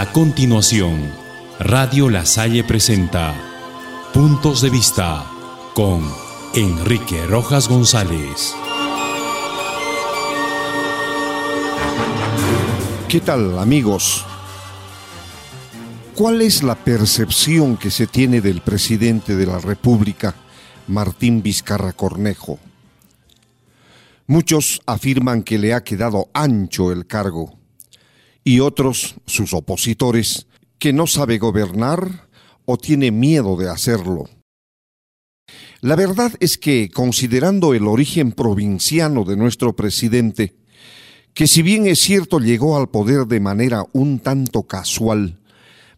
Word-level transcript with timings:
A 0.00 0.10
continuación, 0.12 1.12
Radio 1.58 2.08
La 2.08 2.24
Salle 2.24 2.64
presenta 2.64 3.34
Puntos 4.14 4.62
de 4.62 4.70
Vista 4.70 5.30
con 5.74 6.10
Enrique 6.54 7.26
Rojas 7.26 7.68
González. 7.68 8.54
¿Qué 13.10 13.20
tal 13.20 13.58
amigos? 13.58 14.24
¿Cuál 16.14 16.40
es 16.40 16.62
la 16.62 16.76
percepción 16.76 17.76
que 17.76 17.90
se 17.90 18.06
tiene 18.06 18.40
del 18.40 18.62
presidente 18.62 19.36
de 19.36 19.44
la 19.44 19.58
República, 19.58 20.34
Martín 20.88 21.42
Vizcarra 21.42 21.92
Cornejo? 21.92 22.58
Muchos 24.26 24.80
afirman 24.86 25.42
que 25.42 25.58
le 25.58 25.74
ha 25.74 25.84
quedado 25.84 26.30
ancho 26.32 26.90
el 26.90 27.06
cargo 27.06 27.59
y 28.44 28.60
otros, 28.60 29.16
sus 29.26 29.52
opositores, 29.52 30.46
que 30.78 30.92
no 30.92 31.06
sabe 31.06 31.38
gobernar 31.38 32.28
o 32.64 32.76
tiene 32.76 33.10
miedo 33.10 33.56
de 33.56 33.68
hacerlo. 33.68 34.28
La 35.80 35.96
verdad 35.96 36.32
es 36.40 36.58
que, 36.58 36.90
considerando 36.90 37.74
el 37.74 37.86
origen 37.86 38.32
provinciano 38.32 39.24
de 39.24 39.36
nuestro 39.36 39.74
presidente, 39.74 40.56
que 41.34 41.46
si 41.46 41.62
bien 41.62 41.86
es 41.86 42.00
cierto 42.00 42.38
llegó 42.38 42.76
al 42.76 42.88
poder 42.88 43.26
de 43.26 43.40
manera 43.40 43.84
un 43.92 44.18
tanto 44.20 44.64
casual, 44.64 45.38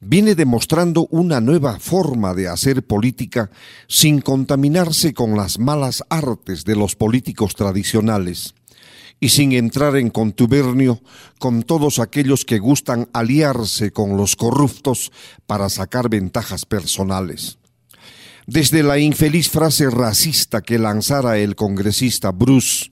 viene 0.00 0.34
demostrando 0.34 1.06
una 1.10 1.40
nueva 1.40 1.78
forma 1.80 2.34
de 2.34 2.48
hacer 2.48 2.84
política 2.84 3.50
sin 3.88 4.20
contaminarse 4.20 5.12
con 5.12 5.36
las 5.36 5.58
malas 5.58 6.04
artes 6.08 6.64
de 6.64 6.76
los 6.76 6.94
políticos 6.94 7.54
tradicionales 7.54 8.54
y 9.20 9.30
sin 9.30 9.52
entrar 9.52 9.96
en 9.96 10.10
contubernio 10.10 11.00
con 11.38 11.62
todos 11.62 11.98
aquellos 11.98 12.44
que 12.44 12.58
gustan 12.58 13.08
aliarse 13.12 13.90
con 13.90 14.16
los 14.16 14.36
corruptos 14.36 15.12
para 15.46 15.68
sacar 15.68 16.08
ventajas 16.08 16.64
personales. 16.64 17.58
Desde 18.46 18.82
la 18.82 18.98
infeliz 18.98 19.50
frase 19.50 19.90
racista 19.90 20.62
que 20.62 20.78
lanzara 20.78 21.38
el 21.38 21.54
congresista 21.54 22.30
Bruce, 22.30 22.88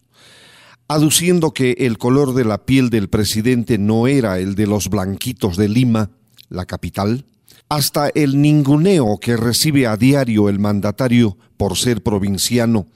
aduciendo 0.88 1.52
que 1.52 1.72
el 1.78 1.98
color 1.98 2.34
de 2.34 2.44
la 2.44 2.66
piel 2.66 2.90
del 2.90 3.08
presidente 3.08 3.78
no 3.78 4.06
era 4.06 4.38
el 4.38 4.54
de 4.54 4.66
los 4.66 4.88
blanquitos 4.90 5.56
de 5.56 5.68
Lima, 5.68 6.10
la 6.48 6.66
capital, 6.66 7.24
hasta 7.68 8.08
el 8.14 8.40
ninguneo 8.40 9.18
que 9.18 9.36
recibe 9.36 9.86
a 9.86 9.96
diario 9.96 10.48
el 10.48 10.58
mandatario 10.58 11.36
por 11.56 11.76
ser 11.76 12.02
provinciano, 12.02 12.86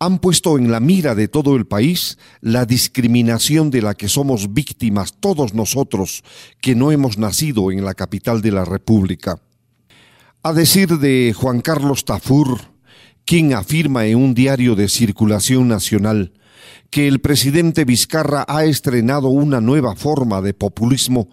han 0.00 0.18
puesto 0.18 0.58
en 0.58 0.70
la 0.70 0.80
mira 0.80 1.14
de 1.14 1.28
todo 1.28 1.56
el 1.56 1.66
país 1.66 2.18
la 2.40 2.66
discriminación 2.66 3.70
de 3.70 3.82
la 3.82 3.94
que 3.94 4.08
somos 4.08 4.54
víctimas 4.54 5.14
todos 5.18 5.54
nosotros 5.54 6.22
que 6.60 6.74
no 6.74 6.92
hemos 6.92 7.18
nacido 7.18 7.72
en 7.72 7.84
la 7.84 7.94
capital 7.94 8.40
de 8.40 8.52
la 8.52 8.64
República. 8.64 9.40
A 10.42 10.52
decir 10.52 10.98
de 10.98 11.34
Juan 11.36 11.60
Carlos 11.60 12.04
Tafur, 12.04 12.60
quien 13.24 13.54
afirma 13.54 14.06
en 14.06 14.18
un 14.18 14.34
diario 14.34 14.76
de 14.76 14.88
circulación 14.88 15.66
nacional 15.66 16.32
que 16.90 17.08
el 17.08 17.20
presidente 17.20 17.84
Vizcarra 17.84 18.44
ha 18.48 18.64
estrenado 18.64 19.28
una 19.28 19.60
nueva 19.60 19.96
forma 19.96 20.40
de 20.40 20.54
populismo 20.54 21.28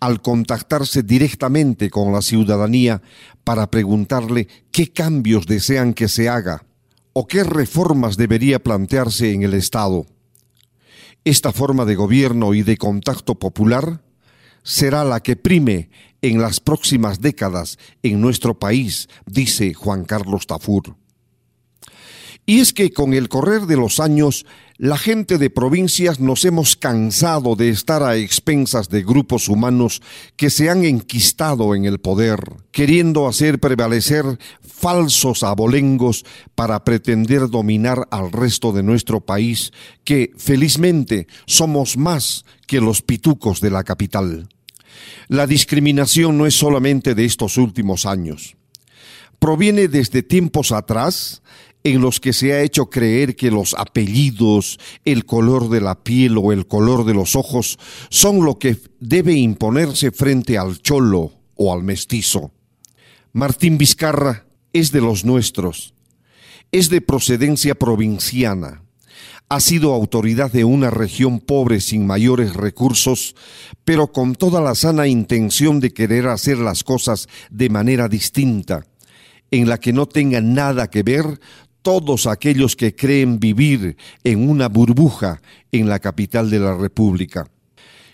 al 0.00 0.20
contactarse 0.20 1.02
directamente 1.02 1.90
con 1.90 2.12
la 2.12 2.22
ciudadanía 2.22 3.02
para 3.44 3.70
preguntarle 3.70 4.48
qué 4.72 4.92
cambios 4.92 5.46
desean 5.46 5.94
que 5.94 6.08
se 6.08 6.28
haga 6.28 6.64
o 7.12 7.26
qué 7.26 7.44
reformas 7.44 8.16
debería 8.16 8.58
plantearse 8.58 9.32
en 9.32 9.42
el 9.42 9.54
Estado. 9.54 10.06
Esta 11.24 11.52
forma 11.52 11.84
de 11.84 11.96
gobierno 11.96 12.54
y 12.54 12.62
de 12.62 12.76
contacto 12.76 13.34
popular 13.38 14.02
será 14.62 15.04
la 15.04 15.20
que 15.20 15.36
prime 15.36 15.90
en 16.22 16.40
las 16.40 16.60
próximas 16.60 17.20
décadas 17.20 17.78
en 18.02 18.20
nuestro 18.20 18.58
país, 18.58 19.08
dice 19.26 19.74
Juan 19.74 20.04
Carlos 20.04 20.46
Tafur. 20.46 20.96
Y 22.50 22.58
es 22.58 22.72
que 22.72 22.90
con 22.90 23.14
el 23.14 23.28
correr 23.28 23.66
de 23.66 23.76
los 23.76 24.00
años, 24.00 24.44
la 24.76 24.98
gente 24.98 25.38
de 25.38 25.50
provincias 25.50 26.18
nos 26.18 26.44
hemos 26.44 26.74
cansado 26.74 27.54
de 27.54 27.68
estar 27.68 28.02
a 28.02 28.16
expensas 28.16 28.88
de 28.88 29.04
grupos 29.04 29.48
humanos 29.48 30.02
que 30.34 30.50
se 30.50 30.68
han 30.68 30.84
enquistado 30.84 31.76
en 31.76 31.84
el 31.84 32.00
poder, 32.00 32.40
queriendo 32.72 33.28
hacer 33.28 33.60
prevalecer 33.60 34.24
falsos 34.62 35.44
abolengos 35.44 36.24
para 36.56 36.82
pretender 36.82 37.48
dominar 37.48 38.08
al 38.10 38.32
resto 38.32 38.72
de 38.72 38.82
nuestro 38.82 39.20
país, 39.20 39.70
que 40.02 40.32
felizmente 40.36 41.28
somos 41.46 41.96
más 41.96 42.44
que 42.66 42.80
los 42.80 43.00
pitucos 43.00 43.60
de 43.60 43.70
la 43.70 43.84
capital. 43.84 44.48
La 45.28 45.46
discriminación 45.46 46.36
no 46.36 46.46
es 46.46 46.56
solamente 46.56 47.14
de 47.14 47.26
estos 47.26 47.58
últimos 47.58 48.06
años. 48.06 48.56
Proviene 49.38 49.86
desde 49.86 50.24
tiempos 50.24 50.72
atrás 50.72 51.42
en 51.84 52.00
los 52.00 52.20
que 52.20 52.32
se 52.32 52.52
ha 52.52 52.62
hecho 52.62 52.90
creer 52.90 53.36
que 53.36 53.50
los 53.50 53.74
apellidos, 53.74 54.78
el 55.04 55.24
color 55.24 55.68
de 55.70 55.80
la 55.80 56.02
piel 56.02 56.36
o 56.38 56.52
el 56.52 56.66
color 56.66 57.04
de 57.04 57.14
los 57.14 57.36
ojos 57.36 57.78
son 58.10 58.44
lo 58.44 58.58
que 58.58 58.76
debe 58.98 59.34
imponerse 59.34 60.10
frente 60.10 60.58
al 60.58 60.80
cholo 60.80 61.32
o 61.56 61.72
al 61.72 61.82
mestizo. 61.82 62.52
Martín 63.32 63.78
Vizcarra 63.78 64.46
es 64.72 64.92
de 64.92 65.00
los 65.00 65.24
nuestros, 65.24 65.94
es 66.72 66.90
de 66.90 67.00
procedencia 67.00 67.74
provinciana, 67.74 68.82
ha 69.50 69.58
sido 69.58 69.92
autoridad 69.92 70.52
de 70.52 70.62
una 70.62 70.90
región 70.90 71.40
pobre 71.40 71.80
sin 71.80 72.06
mayores 72.06 72.54
recursos, 72.54 73.34
pero 73.84 74.12
con 74.12 74.36
toda 74.36 74.60
la 74.60 74.76
sana 74.76 75.08
intención 75.08 75.80
de 75.80 75.92
querer 75.92 76.28
hacer 76.28 76.58
las 76.58 76.84
cosas 76.84 77.28
de 77.50 77.68
manera 77.68 78.08
distinta, 78.08 78.86
en 79.50 79.68
la 79.68 79.78
que 79.78 79.92
no 79.92 80.06
tenga 80.06 80.40
nada 80.40 80.88
que 80.88 81.02
ver 81.02 81.40
todos 81.82 82.26
aquellos 82.26 82.76
que 82.76 82.94
creen 82.94 83.40
vivir 83.40 83.96
en 84.24 84.48
una 84.48 84.68
burbuja 84.68 85.40
en 85.72 85.88
la 85.88 85.98
capital 85.98 86.50
de 86.50 86.58
la 86.58 86.76
República. 86.76 87.48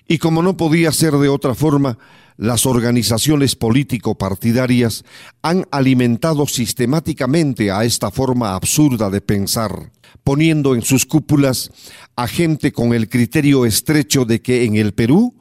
Y 0.09 0.19
como 0.19 0.43
no 0.43 0.57
podía 0.57 0.93
ser 0.93 1.13
de 1.15 1.29
otra 1.29 1.55
forma, 1.55 1.99
las 2.37 2.67
organizaciones 2.67 3.57
político-partidarias 3.57 5.05
han 5.43 5.67
alimentado 5.71 6.47
sistemáticamente 6.47 7.71
a 7.71 7.85
esta 7.85 8.11
forma 8.11 8.55
absurda 8.55 9.11
de 9.11 9.21
pensar, 9.21 9.91
poniendo 10.23 10.75
en 10.75 10.83
sus 10.83 11.07
cúpulas 11.07 11.71
a 12.15 12.29
gente 12.29 12.73
con 12.73 12.93
el 12.93 13.09
criterio 13.09 13.65
estrecho 13.65 14.25
de 14.25 14.43
que 14.43 14.65
en 14.65 14.77
el 14.77 14.93
Perú 14.93 15.35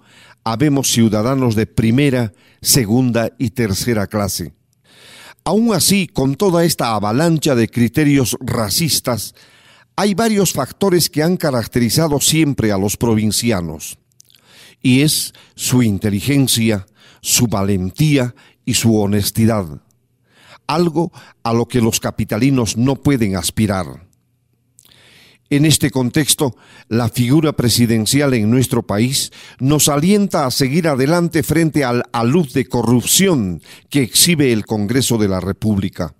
habemos 0.44 0.88
ciudadanos 0.88 1.56
de 1.56 1.66
primera, 1.66 2.34
segunda 2.62 3.32
y 3.38 3.50
tercera 3.50 4.08
clase. 4.08 4.54
Aún 5.48 5.76
así, 5.76 6.08
con 6.08 6.34
toda 6.34 6.66
esta 6.66 6.96
avalancha 6.96 7.54
de 7.54 7.70
criterios 7.70 8.36
racistas, 8.40 9.36
hay 9.96 10.16
varios 10.16 10.52
factores 10.52 11.08
que 11.08 11.22
han 11.22 11.38
caracterizado 11.38 12.20
siempre 12.20 12.72
a 12.72 12.80
los 12.80 12.98
provincianos, 12.98 14.00
y 14.82 15.02
es 15.02 15.34
su 15.54 15.84
inteligencia, 15.84 16.88
su 17.22 17.46
valentía 17.46 18.34
y 18.66 18.74
su 18.74 19.00
honestidad, 19.00 19.84
algo 20.66 21.12
a 21.44 21.54
lo 21.54 21.68
que 21.68 21.80
los 21.80 22.00
capitalinos 22.00 22.76
no 22.76 22.96
pueden 22.96 23.36
aspirar. 23.36 24.05
En 25.52 25.64
este 25.64 25.92
contexto, 25.92 26.56
la 26.88 27.08
figura 27.08 27.54
presidencial 27.54 28.34
en 28.34 28.50
nuestro 28.50 28.82
país 28.82 29.32
nos 29.60 29.90
alienta 29.90 30.48
a 30.48 30.52
seguir 30.52 30.88
adelante 30.88 31.44
frente 31.44 31.84
al 31.84 32.04
alud 32.14 32.52
de 32.52 32.66
corrupción 32.66 33.62
que 33.90 34.02
exhibe 34.02 34.52
el 34.52 34.66
Congreso 34.66 35.20
de 35.20 35.28
la 35.28 35.40
República, 35.40 36.16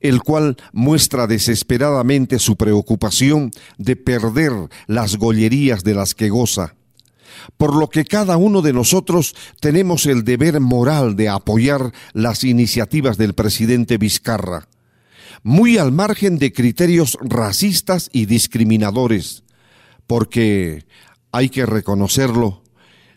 el 0.00 0.22
cual 0.22 0.56
muestra 0.72 1.26
desesperadamente 1.26 2.38
su 2.38 2.56
preocupación 2.56 3.50
de 3.76 3.96
perder 3.96 4.52
las 4.86 5.16
gollerías 5.16 5.84
de 5.84 5.94
las 5.94 6.14
que 6.14 6.30
goza. 6.30 6.74
Por 7.58 7.76
lo 7.76 7.90
que 7.90 8.06
cada 8.06 8.38
uno 8.38 8.62
de 8.62 8.72
nosotros 8.72 9.34
tenemos 9.60 10.06
el 10.06 10.24
deber 10.24 10.58
moral 10.60 11.16
de 11.16 11.28
apoyar 11.28 11.92
las 12.14 12.44
iniciativas 12.44 13.18
del 13.18 13.34
presidente 13.34 13.98
Vizcarra 13.98 14.68
muy 15.42 15.78
al 15.78 15.92
margen 15.92 16.38
de 16.38 16.52
criterios 16.52 17.18
racistas 17.20 18.10
y 18.12 18.26
discriminadores, 18.26 19.44
porque 20.06 20.84
hay 21.32 21.48
que 21.48 21.66
reconocerlo, 21.66 22.62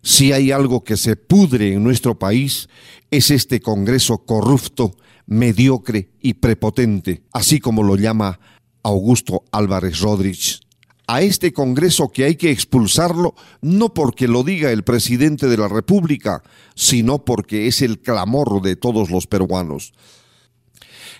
si 0.02 0.32
hay 0.32 0.52
algo 0.52 0.84
que 0.84 0.98
se 0.98 1.16
pudre 1.16 1.74
en 1.74 1.84
nuestro 1.84 2.18
país, 2.18 2.70
es 3.12 3.32
este 3.32 3.60
Congreso 3.60 4.20
corrupto, 4.20 4.96
mediocre 5.26 6.12
y 6.22 6.36
prepotente, 6.36 7.24
así 7.34 7.60
como 7.60 7.84
lo 7.84 7.96
llama 7.98 8.40
Augusto 8.84 9.44
Álvarez 9.52 10.00
Rodríguez. 10.00 10.62
A 11.08 11.22
este 11.22 11.54
Congreso 11.54 12.10
que 12.10 12.26
hay 12.26 12.36
que 12.36 12.52
expulsarlo 12.52 13.34
no 13.62 13.94
porque 13.94 14.28
lo 14.28 14.44
diga 14.44 14.72
el 14.72 14.84
presidente 14.84 15.48
de 15.48 15.58
la 15.58 15.70
República, 15.70 16.44
sino 16.76 17.24
porque 17.24 17.68
es 17.68 17.82
el 17.82 18.00
clamor 18.00 18.62
de 18.62 18.76
todos 18.76 19.10
los 19.10 19.26
peruanos 19.26 19.94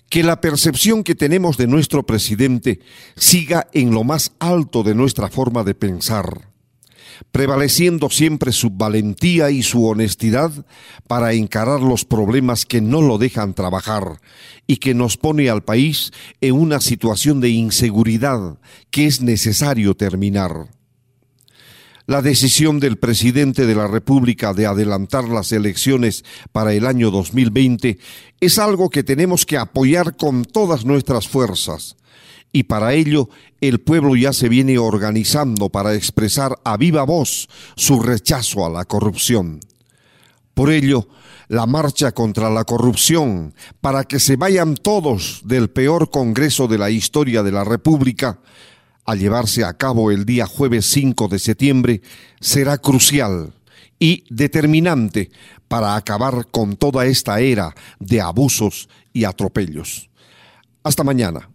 que 0.10 0.24
la 0.24 0.40
percepción 0.42 1.04
que 1.04 1.16
tenemos 1.16 1.58
de 1.58 1.68
nuestro 1.68 2.06
presidente 2.06 2.80
siga 3.16 3.68
en 3.74 3.92
lo 3.92 4.04
más 4.04 4.32
alto 4.40 4.84
de 4.84 4.96
nuestra 4.96 5.30
forma 5.30 5.64
de 5.64 5.76
pensar, 5.76 6.50
prevaleciendo 7.32 8.10
siempre 8.10 8.52
su 8.52 8.70
valentía 8.70 9.50
y 9.50 9.64
su 9.64 9.86
honestidad 9.86 10.52
para 11.08 11.34
encarar 11.34 11.82
los 11.82 12.06
problemas 12.06 12.66
que 12.66 12.80
no 12.80 13.02
lo 13.02 13.18
dejan 13.18 13.54
trabajar 13.54 14.22
y 14.66 14.78
que 14.78 14.94
nos 14.94 15.18
pone 15.18 15.50
al 15.50 15.64
país 15.64 16.12
en 16.42 16.54
una 16.54 16.80
situación 16.80 17.42
de 17.42 17.50
inseguridad 17.50 18.60
que 18.92 19.08
es 19.08 19.22
necesario 19.22 19.96
terminar. 19.96 20.77
La 22.08 22.22
decisión 22.22 22.80
del 22.80 22.96
presidente 22.96 23.66
de 23.66 23.76
la 23.76 23.86
República 23.86 24.54
de 24.54 24.66
adelantar 24.66 25.28
las 25.28 25.52
elecciones 25.52 26.24
para 26.54 26.72
el 26.72 26.88
año 26.88 27.12
2020 27.12 28.00
es 28.40 28.60
algo 28.60 28.90
que 28.90 29.04
tenemos 29.04 29.46
que 29.46 29.58
apoyar 29.58 30.16
con 30.16 30.46
todas 30.46 30.86
nuestras 30.86 31.28
fuerzas 31.28 31.98
y 32.54 32.64
para 32.64 32.94
ello 32.94 33.28
el 33.60 33.82
pueblo 33.82 34.16
ya 34.16 34.32
se 34.32 34.48
viene 34.48 34.78
organizando 34.78 35.68
para 35.68 35.96
expresar 35.96 36.58
a 36.64 36.78
viva 36.78 37.04
voz 37.04 37.50
su 37.76 38.00
rechazo 38.00 38.66
a 38.66 38.70
la 38.70 38.86
corrupción. 38.86 39.60
Por 40.54 40.72
ello, 40.72 41.10
la 41.50 41.66
marcha 41.66 42.14
contra 42.14 42.50
la 42.50 42.64
corrupción, 42.64 43.54
para 43.82 44.06
que 44.06 44.22
se 44.22 44.38
vayan 44.38 44.76
todos 44.76 45.42
del 45.44 45.70
peor 45.70 46.10
Congreso 46.10 46.70
de 46.70 46.78
la 46.78 46.90
historia 46.90 47.44
de 47.44 47.52
la 47.52 47.66
República, 47.66 48.40
a 49.08 49.16
llevarse 49.16 49.64
a 49.64 49.74
cabo 49.74 50.12
el 50.12 50.26
día 50.26 50.46
jueves 50.46 50.86
5 50.88 51.30
de 51.30 51.40
septiembre, 51.40 52.02
será 52.42 52.78
crucial 52.78 53.54
y 53.98 54.26
determinante 54.30 55.32
para 55.70 55.96
acabar 55.96 56.48
con 56.52 56.76
toda 56.76 57.06
esta 57.06 57.40
era 57.40 57.74
de 58.00 58.20
abusos 58.22 58.90
y 59.14 59.24
atropellos. 59.24 60.10
Hasta 60.84 61.04
mañana. 61.04 61.50